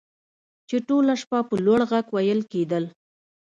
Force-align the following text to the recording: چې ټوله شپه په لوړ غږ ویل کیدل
چې 0.69 0.77
ټوله 0.87 1.13
شپه 1.21 1.39
په 1.49 1.55
لوړ 1.65 1.79
غږ 1.91 2.05
ویل 2.15 2.41
کیدل 2.51 2.83